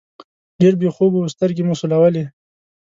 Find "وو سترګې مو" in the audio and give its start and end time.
1.19-1.73